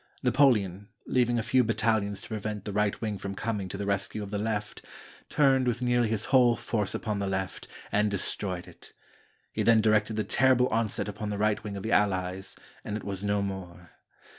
[0.23, 4.23] Napoleon, leaving a few battalions to prevent the right wing from coming to the rescue
[4.23, 4.83] of the left,
[5.29, 8.93] turned with nearly his whole force upon the left, and destroyed it.
[9.53, 13.03] He then directed the terrible onset upon the right wing of the Allies, and it
[13.03, 13.91] was no more.